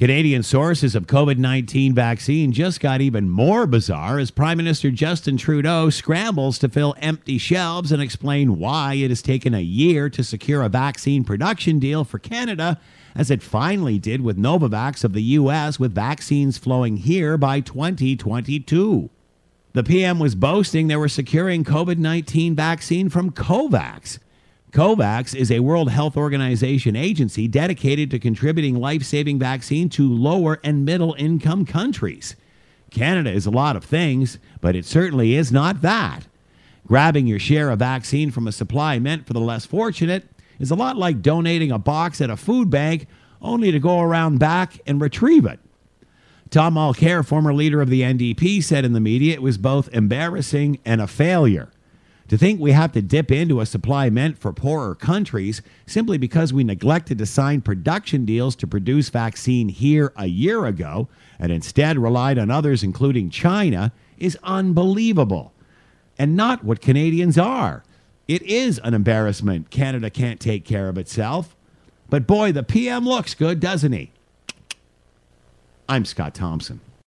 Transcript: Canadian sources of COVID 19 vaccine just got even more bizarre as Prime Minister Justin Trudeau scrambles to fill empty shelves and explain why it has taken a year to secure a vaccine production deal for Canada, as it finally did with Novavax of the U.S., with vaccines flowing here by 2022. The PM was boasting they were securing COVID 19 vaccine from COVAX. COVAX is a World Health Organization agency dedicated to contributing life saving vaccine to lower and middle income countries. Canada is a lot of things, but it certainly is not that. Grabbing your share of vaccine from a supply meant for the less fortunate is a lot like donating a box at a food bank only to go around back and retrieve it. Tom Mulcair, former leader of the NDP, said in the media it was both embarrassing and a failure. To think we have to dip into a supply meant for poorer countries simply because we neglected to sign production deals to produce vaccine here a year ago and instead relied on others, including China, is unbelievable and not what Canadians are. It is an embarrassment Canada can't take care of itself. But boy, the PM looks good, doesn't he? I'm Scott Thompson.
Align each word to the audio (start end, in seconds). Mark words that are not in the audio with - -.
Canadian 0.00 0.42
sources 0.42 0.94
of 0.94 1.06
COVID 1.06 1.36
19 1.36 1.92
vaccine 1.94 2.52
just 2.52 2.80
got 2.80 3.02
even 3.02 3.28
more 3.28 3.66
bizarre 3.66 4.18
as 4.18 4.30
Prime 4.30 4.56
Minister 4.56 4.90
Justin 4.90 5.36
Trudeau 5.36 5.90
scrambles 5.90 6.58
to 6.60 6.70
fill 6.70 6.94
empty 7.00 7.36
shelves 7.36 7.92
and 7.92 8.00
explain 8.00 8.58
why 8.58 8.94
it 8.94 9.10
has 9.10 9.20
taken 9.20 9.52
a 9.52 9.60
year 9.60 10.08
to 10.08 10.24
secure 10.24 10.62
a 10.62 10.70
vaccine 10.70 11.22
production 11.22 11.78
deal 11.78 12.02
for 12.04 12.18
Canada, 12.18 12.80
as 13.14 13.30
it 13.30 13.42
finally 13.42 13.98
did 13.98 14.22
with 14.22 14.38
Novavax 14.38 15.04
of 15.04 15.12
the 15.12 15.22
U.S., 15.34 15.78
with 15.78 15.94
vaccines 15.94 16.56
flowing 16.56 16.96
here 16.96 17.36
by 17.36 17.60
2022. 17.60 19.10
The 19.74 19.84
PM 19.84 20.18
was 20.18 20.34
boasting 20.34 20.88
they 20.88 20.96
were 20.96 21.10
securing 21.10 21.62
COVID 21.62 21.98
19 21.98 22.56
vaccine 22.56 23.10
from 23.10 23.32
COVAX. 23.32 24.18
COVAX 24.70 25.34
is 25.34 25.50
a 25.50 25.58
World 25.58 25.90
Health 25.90 26.16
Organization 26.16 26.94
agency 26.94 27.48
dedicated 27.48 28.08
to 28.12 28.20
contributing 28.20 28.76
life 28.76 29.02
saving 29.02 29.36
vaccine 29.36 29.88
to 29.90 30.08
lower 30.08 30.60
and 30.62 30.84
middle 30.84 31.16
income 31.18 31.64
countries. 31.64 32.36
Canada 32.88 33.32
is 33.32 33.46
a 33.46 33.50
lot 33.50 33.74
of 33.74 33.82
things, 33.82 34.38
but 34.60 34.76
it 34.76 34.84
certainly 34.84 35.34
is 35.34 35.50
not 35.50 35.82
that. 35.82 36.28
Grabbing 36.86 37.26
your 37.26 37.40
share 37.40 37.70
of 37.70 37.80
vaccine 37.80 38.30
from 38.30 38.46
a 38.46 38.52
supply 38.52 39.00
meant 39.00 39.26
for 39.26 39.32
the 39.32 39.40
less 39.40 39.66
fortunate 39.66 40.28
is 40.60 40.70
a 40.70 40.76
lot 40.76 40.96
like 40.96 41.20
donating 41.20 41.72
a 41.72 41.78
box 41.78 42.20
at 42.20 42.30
a 42.30 42.36
food 42.36 42.70
bank 42.70 43.08
only 43.42 43.72
to 43.72 43.80
go 43.80 44.00
around 44.00 44.38
back 44.38 44.80
and 44.86 45.00
retrieve 45.00 45.46
it. 45.46 45.58
Tom 46.48 46.74
Mulcair, 46.74 47.26
former 47.26 47.52
leader 47.52 47.80
of 47.80 47.90
the 47.90 48.02
NDP, 48.02 48.62
said 48.62 48.84
in 48.84 48.92
the 48.92 49.00
media 49.00 49.34
it 49.34 49.42
was 49.42 49.58
both 49.58 49.88
embarrassing 49.92 50.78
and 50.84 51.00
a 51.00 51.08
failure. 51.08 51.72
To 52.30 52.38
think 52.38 52.60
we 52.60 52.70
have 52.70 52.92
to 52.92 53.02
dip 53.02 53.32
into 53.32 53.58
a 53.58 53.66
supply 53.66 54.08
meant 54.08 54.38
for 54.38 54.52
poorer 54.52 54.94
countries 54.94 55.62
simply 55.84 56.16
because 56.16 56.52
we 56.52 56.62
neglected 56.62 57.18
to 57.18 57.26
sign 57.26 57.60
production 57.60 58.24
deals 58.24 58.54
to 58.56 58.68
produce 58.68 59.08
vaccine 59.08 59.68
here 59.68 60.12
a 60.14 60.26
year 60.26 60.64
ago 60.64 61.08
and 61.40 61.50
instead 61.50 61.98
relied 61.98 62.38
on 62.38 62.48
others, 62.48 62.84
including 62.84 63.30
China, 63.30 63.92
is 64.16 64.38
unbelievable 64.44 65.52
and 66.20 66.36
not 66.36 66.62
what 66.62 66.80
Canadians 66.80 67.36
are. 67.36 67.82
It 68.28 68.42
is 68.42 68.78
an 68.84 68.94
embarrassment 68.94 69.70
Canada 69.70 70.08
can't 70.08 70.38
take 70.38 70.64
care 70.64 70.88
of 70.88 70.96
itself. 70.96 71.56
But 72.10 72.28
boy, 72.28 72.52
the 72.52 72.62
PM 72.62 73.04
looks 73.04 73.34
good, 73.34 73.58
doesn't 73.58 73.92
he? 73.92 74.12
I'm 75.88 76.04
Scott 76.04 76.36
Thompson. 76.36 76.80